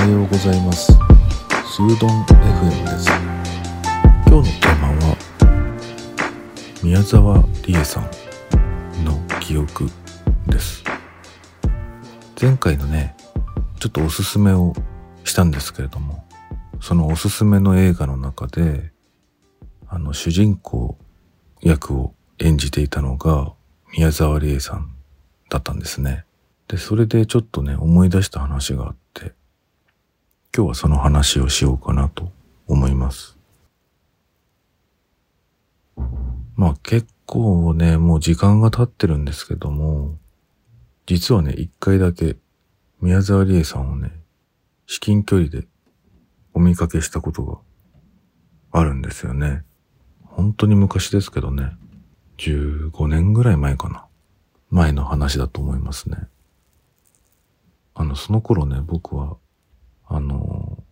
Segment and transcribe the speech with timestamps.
[0.00, 0.86] はようございます。
[0.86, 3.10] スードン FM です。
[4.26, 5.16] 今日のテーマは
[6.82, 9.90] 宮沢りえさんの記憶
[10.46, 10.82] です。
[12.40, 13.14] 前回のね
[13.78, 14.72] ちょっとおすすめを
[15.24, 16.24] したんですけれども
[16.80, 18.92] そのおすすめの映画の中で
[19.86, 20.96] あの主人公
[21.60, 23.52] 役を演じていたのが
[23.92, 24.94] 宮沢りえさん
[25.50, 26.24] だったんですね。
[26.68, 29.34] で、それでちょっとね、思い出した話があって、
[30.54, 32.32] 今日はその話をしようかなと
[32.66, 33.38] 思います。
[36.56, 40.18] まあ結構ね、もう時間が経ってるんですけども、
[41.06, 42.36] 実はね、一回だけ
[43.00, 44.12] 宮沢りえさんをね、
[44.86, 45.68] 至近距離で
[46.52, 47.58] お見かけしたことが
[48.72, 49.62] あるんですよね。
[50.24, 51.72] 本当に昔ですけどね、
[52.38, 54.06] 15年ぐらい前かな。
[54.70, 56.28] 前の話だと思いますね。
[57.94, 59.36] あの、その頃ね、僕は、
[60.12, 60.82] あの、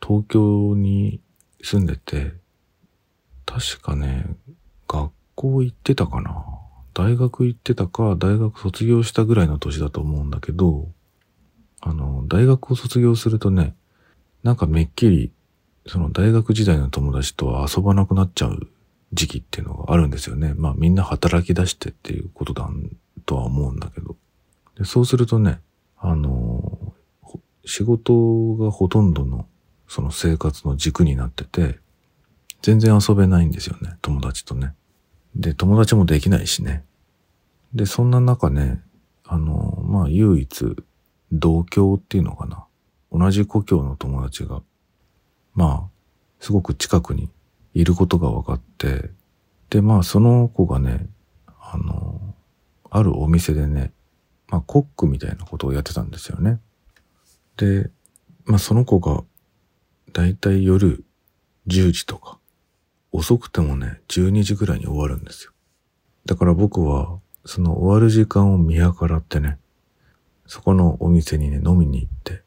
[0.00, 1.20] 東京に
[1.60, 2.34] 住んでて、
[3.44, 4.26] 確かね、
[4.86, 6.44] 学校行ってたかな。
[6.94, 10.88] 大学行ってたか、大学卒業したぐらいの年だと思うんだけど、
[11.80, 13.74] あの、大学を卒業するとね、
[14.44, 15.32] なんかめっきり、
[15.88, 18.68] その大学時代の友達とは遊ばなくなっちゃう
[19.12, 20.54] 時期っていうのがあるんですよね。
[20.54, 22.68] まあみんな働き出してっていうことだ
[23.24, 24.16] とは思うんだけど。
[24.78, 25.60] でそうするとね、
[25.98, 26.85] あの、
[27.66, 29.46] 仕事がほとんどの
[29.88, 31.80] その生活の軸になってて、
[32.62, 34.72] 全然遊べないんですよね、友達とね。
[35.34, 36.84] で、友達もできないしね。
[37.74, 38.80] で、そんな中ね、
[39.24, 40.76] あの、まあ唯一
[41.32, 42.64] 同郷っていうのかな。
[43.12, 44.62] 同じ故郷の友達が、
[45.54, 45.90] まあ、
[46.40, 47.30] すごく近くに
[47.74, 49.10] いることが分かって、
[49.70, 51.08] で、まあその子がね、
[51.46, 52.34] あの、
[52.90, 53.92] あるお店でね、
[54.48, 56.60] まあコックみたいなことをやってたんですよね。
[57.56, 57.90] で、
[58.44, 59.24] まあその子が、
[60.12, 61.04] だいたい夜
[61.66, 62.38] 10時とか、
[63.12, 65.52] 遅くてもね、12時ぐらいに終わるんですよ。
[66.26, 69.58] だから僕は、その終わる時間を見計らってね、
[70.46, 72.42] そこのお店にね、飲みに行って、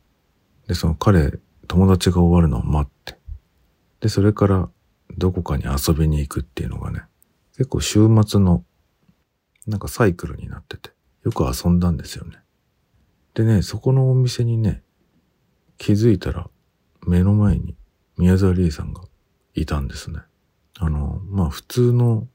[0.67, 3.17] で、その彼、友達が終わるのを待って、
[4.01, 4.69] で、それから
[5.17, 7.01] どこかに遊びに行くっていうのがね、
[7.57, 8.63] 結構週末の
[9.67, 10.91] なんかサイクルになってて、
[11.23, 12.37] よく遊んだんですよね。
[13.33, 14.83] でね、そこのお店にね、
[15.79, 16.47] 気づいたら
[17.07, 17.75] 目の前に
[18.17, 19.01] 宮沢りえさんが
[19.56, 20.19] いたんですね。
[20.78, 22.28] あの、まあ普通の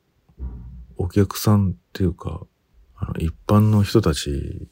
[0.97, 2.41] お客さんっていうか、
[2.97, 4.67] あの一般の人たち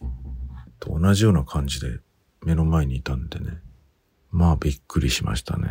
[0.81, 2.01] と同じような感じで
[2.45, 3.59] 目の前にいたんでね。
[4.31, 5.69] まあびっくりしましたね。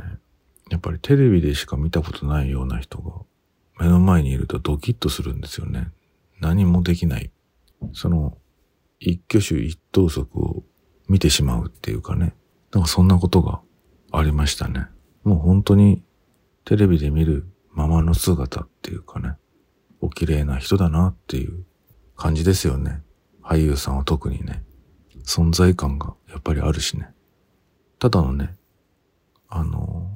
[0.69, 3.13] やっぱりテレビでしか見たことないような人が
[3.79, 5.90] 目の前にいるとドキッとするんですよね。
[6.40, 7.31] 何もできない。
[7.94, 8.38] その
[9.00, 10.63] 一挙手一投足を
[11.09, 12.35] 見てしまうっていうかね。
[12.73, 13.61] なんかそんなことが
[14.11, 14.87] ありましたね。
[15.23, 16.03] もう本当に
[16.65, 19.35] テレビで見るままの姿っていうかね。
[19.99, 21.63] お綺麗な人だなっていう
[22.15, 23.01] 感じですよね。
[23.43, 24.63] 俳優さんは特にね。
[25.23, 27.09] 存在感がやっぱりあるしね。
[27.99, 28.55] ただのね、
[29.47, 30.09] あの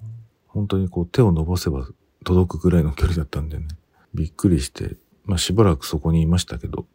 [0.47, 1.88] 本当にこう手を伸ばせば
[2.23, 3.67] 届くぐらいの距離だったんでね、
[4.13, 4.95] びっくりして、
[5.25, 6.88] まあしばらくそこにいましたけど、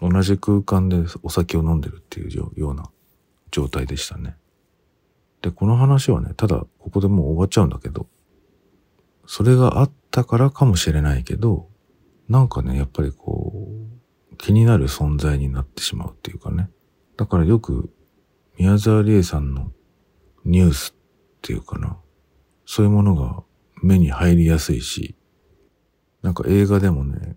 [0.00, 2.90] 同じ空間でお酒を飲んでるっていうような
[3.50, 4.36] 状態でしたね。
[5.42, 8.08] で、この話はね、ただここでもう終わっちゃうんだけど、
[9.26, 11.68] それがあったからかもしれないけど、
[12.28, 13.68] なんかね、やっぱりこ
[14.32, 16.70] う、気になる存在になってしまうっていうかね。
[17.16, 17.90] だからよく、
[18.58, 19.72] 宮沢りえさんの
[20.44, 21.98] ニュースっていうかな。
[22.66, 23.42] そういうものが
[23.82, 25.16] 目に入りやすいし、
[26.22, 27.36] なんか映画でもね、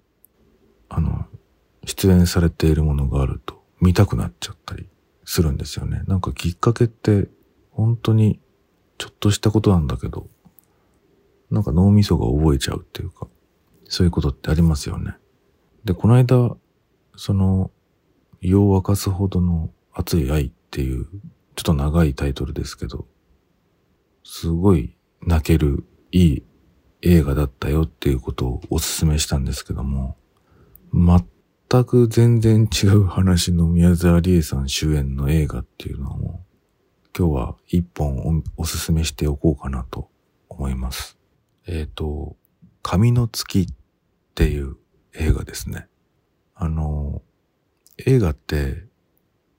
[0.89, 1.25] あの、
[1.85, 4.89] 出演されているものがあると見たくなっちゃったり
[5.25, 6.03] するんですよね。
[6.07, 7.29] なんかきっかけって
[7.71, 8.39] 本当に
[8.97, 10.27] ちょっとしたことなんだけど、
[11.49, 13.27] なんか脳みそが覚えちゃうっていうか、
[13.85, 15.15] そういうことってありますよね。
[15.83, 16.55] で、この間、
[17.15, 17.71] その、
[18.41, 21.11] 胃を沸かすほどの熱い愛っていう、ちょ
[21.61, 23.05] っと長いタイトルですけど、
[24.23, 26.43] すごい泣けるいい
[27.01, 30.15] 映画だったよっていうことをお勧めしたんですけども、
[30.93, 36.39] 全く全然違う話の宮沢りえさん主演の映画っていうのを
[37.17, 40.09] 今日は一本お勧めしておこうかなと
[40.47, 41.17] 思います。
[41.67, 42.37] えっ、ー、と、
[42.81, 43.65] 神の月っ
[44.33, 44.77] ていう
[45.13, 45.87] 映画ですね。
[46.55, 47.21] あの、
[48.05, 48.85] 映画って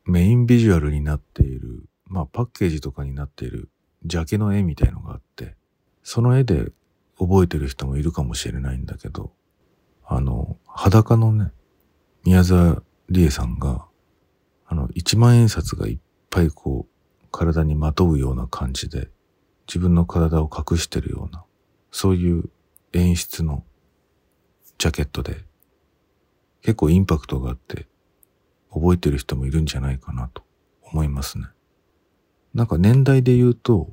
[0.04, 3.68] メインビジュアルになっている、まあパッケージとかになっている
[4.04, 5.54] ジケの絵みたいのがあって、
[6.02, 6.72] その絵で
[7.18, 9.32] 覚えてる人もいるかもしれないんだけど、
[10.04, 11.52] あの、裸のね、
[12.24, 13.86] 宮沢りえさんが、
[14.66, 15.98] あの、一万円札がいっ
[16.30, 16.91] ぱいこう、
[17.32, 19.08] 体にまとうような感じで、
[19.66, 21.44] 自分の体を隠してるような、
[21.90, 22.44] そういう
[22.92, 23.64] 演出の
[24.78, 25.44] ジャケットで、
[26.60, 27.88] 結構インパクトがあって、
[28.72, 30.42] 覚えてる人もいるんじゃないかなと
[30.82, 31.46] 思いますね。
[32.54, 33.90] なんか年代で言うと、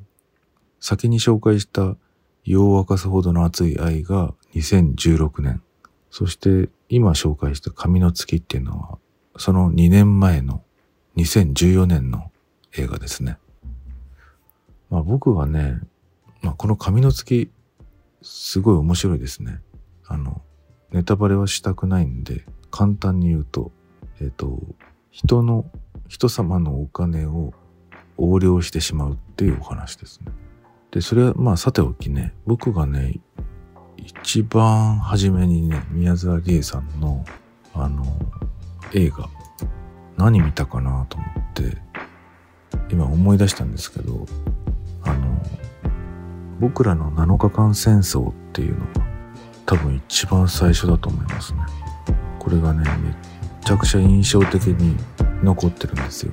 [0.80, 1.96] 先に紹介した
[2.44, 5.62] 夜を沸かすほどの熱い愛が2016年。
[6.12, 8.98] そして今紹介した髪の月っていうのは、
[9.38, 10.64] その2年前の
[11.18, 12.32] 2014年の
[12.78, 13.38] 映画ですね。
[14.90, 15.80] まあ僕はね、
[16.42, 17.52] まあこの髪の月、
[18.22, 19.62] すごい面白いですね。
[20.08, 20.42] あの、
[20.92, 23.72] ネタバレはしたくないんで、簡単に言うと、
[24.20, 24.60] えっ、ー、と、
[25.12, 25.66] 人の、
[26.08, 27.54] 人様のお金を
[28.18, 30.32] 横領してしまうっていうお話ですね。
[30.92, 33.20] で、それはまあさておきね、僕がね、
[33.98, 37.24] 一番初めにね、宮沢りえさんの、
[37.74, 38.04] あの、
[38.94, 39.30] 映画、
[40.18, 41.78] 何見たかなと思って、
[42.92, 44.26] 今思い出したんですけど、
[45.04, 45.42] あの、
[46.60, 49.10] 僕らの7日間戦争っていうのが
[49.66, 51.60] 多分一番最初だと思いますね。
[52.40, 53.14] これがね、めっ
[53.64, 54.98] ちゃくちゃ印象的に
[55.44, 56.32] 残ってるんですよ。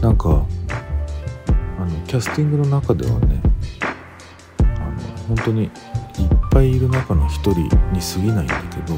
[0.00, 0.46] なんか、
[1.78, 3.40] あの、キャスティングの中ではね、
[4.60, 5.70] あの、本当にいっ
[6.50, 8.96] ぱいいる中の一人に過ぎないんだけど、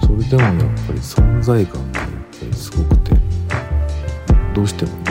[0.00, 3.12] それでもやっぱり存在感がやっぱりすごくて、
[4.54, 5.09] どうしてもね、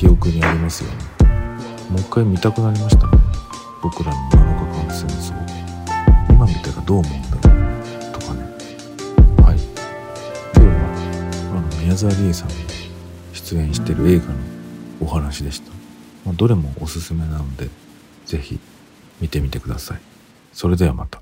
[0.00, 0.96] 記憶にありますよね。
[1.90, 3.18] もう一回見たくなりましたね。
[3.82, 4.38] 僕らの7
[4.72, 5.34] 日間戦争。
[6.30, 8.40] 今見たらどう思うんだろうとかね。
[9.44, 9.60] はい。
[10.56, 12.54] 今日は、あの、宮沢りえさんが
[13.34, 14.32] 出演してる映画の
[15.02, 15.70] お話でした。
[16.24, 17.68] まあ、どれもおすすめなので、
[18.24, 18.58] ぜひ
[19.20, 20.00] 見てみてください。
[20.54, 21.20] それではまた。